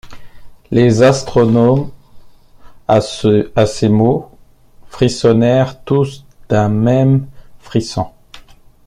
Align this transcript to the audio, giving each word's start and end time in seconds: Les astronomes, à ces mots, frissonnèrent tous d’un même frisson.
Les 0.71 1.03
astronomes, 1.03 1.91
à 2.87 2.99
ces 3.01 3.87
mots, 3.87 4.31
frissonnèrent 4.87 5.83
tous 5.83 6.25
d’un 6.49 6.69
même 6.69 7.27
frisson. 7.59 8.07